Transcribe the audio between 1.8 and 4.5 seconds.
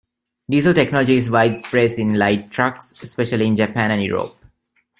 in light trucks, especially in Japan and Europe.